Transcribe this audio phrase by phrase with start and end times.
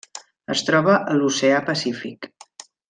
[0.53, 2.31] Es troba a l'oceà Pacífic: